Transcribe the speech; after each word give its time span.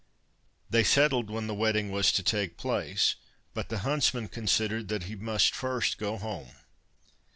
They 0.67 0.83
settled 0.83 1.29
when 1.29 1.45
the 1.45 1.53
wedding 1.53 1.91
was 1.91 2.11
to 2.13 2.23
take 2.23 2.57
place, 2.57 3.17
but 3.53 3.69
the 3.69 3.77
huntsman 3.85 4.29
considered 4.29 4.87
that 4.87 5.03
he 5.03 5.15
must 5.15 5.53
first 5.53 5.99
go 5.99 6.17
home. 6.17 6.55